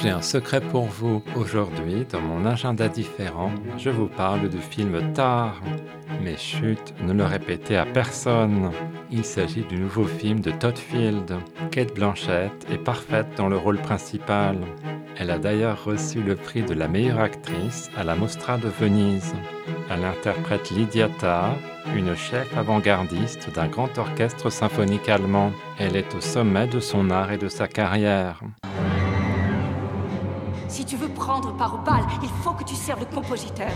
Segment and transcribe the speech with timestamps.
[0.00, 1.24] J'ai un secret pour vous.
[1.34, 5.60] Aujourd'hui, dans mon agenda différent, je vous parle du film Tar.
[6.22, 8.70] Mais chut, ne le répétez à personne.
[9.10, 11.34] Il s'agit du nouveau film de Todd Field.
[11.72, 14.58] Kate Blanchett est parfaite dans le rôle principal.
[15.16, 19.34] Elle a d'ailleurs reçu le prix de la meilleure actrice à la Mostra de Venise.
[19.90, 21.56] Elle interprète Lydia Tarr,
[21.96, 25.50] une chef avant-gardiste d'un grand orchestre symphonique allemand.
[25.76, 28.42] Elle est au sommet de son art et de sa carrière.
[30.68, 33.70] Si tu veux prendre part au bal, il faut que tu serves le compositeur.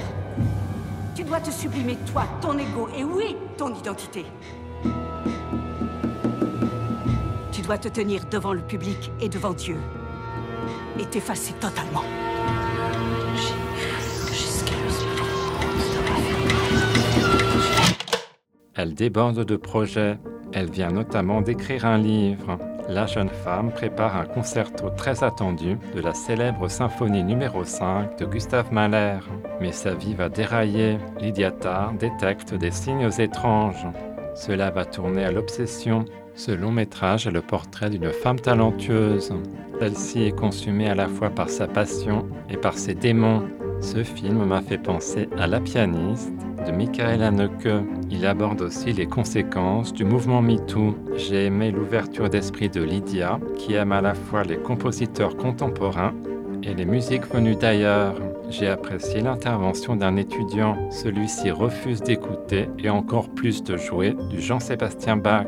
[1.14, 4.26] Tu dois te sublimer toi, ton ego et oui, ton identité.
[7.50, 9.78] Tu dois te tenir devant le public et devant Dieu.
[10.98, 12.04] Et t'effacer totalement.
[18.74, 20.18] Elle déborde de projets.
[20.54, 22.58] Elle vient notamment d'écrire un livre.
[22.88, 28.26] La jeune femme prépare un concerto très attendu de la célèbre symphonie numéro 5 de
[28.26, 29.18] Gustave Mahler.
[29.60, 30.98] Mais sa vie va dérailler.
[31.20, 33.86] Lydia Tarr détecte des signes étranges.
[34.34, 36.04] Cela va tourner à l'obsession.
[36.34, 39.32] Ce long métrage est le portrait d'une femme talentueuse.
[39.78, 43.44] Celle-ci est consumée à la fois par sa passion et par ses démons.
[43.82, 46.32] Ce film m'a fait penser à La pianiste
[46.64, 47.68] de Michael Haneke.
[48.10, 50.96] Il aborde aussi les conséquences du mouvement MeToo.
[51.16, 56.14] J'ai aimé l'ouverture d'esprit de Lydia, qui aime à la fois les compositeurs contemporains
[56.62, 58.14] et les musiques venues d'ailleurs.
[58.48, 60.76] J'ai apprécié l'intervention d'un étudiant.
[60.90, 65.46] Celui-ci refuse d'écouter et encore plus de jouer du Jean-Sébastien Bach.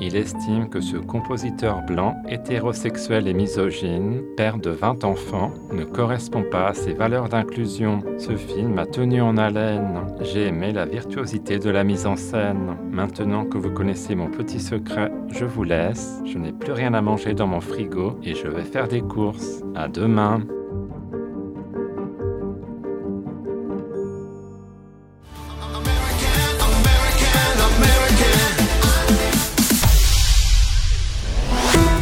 [0.00, 6.42] Il estime que ce compositeur blanc, hétérosexuel et misogyne, père de 20 enfants, ne correspond
[6.42, 8.02] pas à ses valeurs d'inclusion.
[8.18, 10.06] Ce film m'a tenu en haleine.
[10.20, 12.76] J'ai aimé la virtuosité de la mise en scène.
[12.90, 16.20] Maintenant que vous connaissez mon petit secret, je vous laisse.
[16.24, 19.62] Je n'ai plus rien à manger dans mon frigo et je vais faire des courses.
[19.74, 20.40] À demain.